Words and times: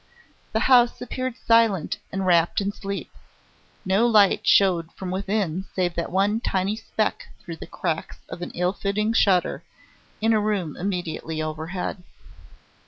The 0.51 0.61
house 0.61 0.99
appeared 0.99 1.35
silent 1.37 1.99
and 2.11 2.25
wrapped 2.25 2.59
in 2.59 2.71
sleep. 2.71 3.11
No 3.85 4.07
light 4.07 4.47
showed 4.47 4.91
from 4.93 5.11
within 5.11 5.65
save 5.75 5.93
that 5.93 6.11
one 6.11 6.39
tiny 6.39 6.75
speck 6.75 7.27
through 7.39 7.57
the 7.57 7.67
cracks 7.67 8.17
of 8.27 8.41
an 8.41 8.49
ill 8.55 8.73
fitting 8.73 9.13
shutter, 9.13 9.63
in 10.19 10.33
a 10.33 10.39
room 10.39 10.75
immediately 10.75 11.39
overhead. 11.39 12.01